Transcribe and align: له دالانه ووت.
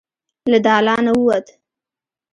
له 0.51 0.57
دالانه 0.65 1.11
ووت. 1.17 1.47